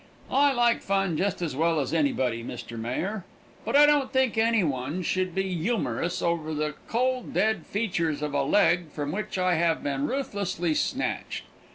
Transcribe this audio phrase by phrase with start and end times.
[0.31, 2.75] I like fun just as well as anybody, Mr.
[2.75, 3.23] Mayor,
[3.63, 8.33] but I don't think any one should be youmerous over the cold dead features of
[8.33, 11.43] a leg from which I have been ruthlessly snatched.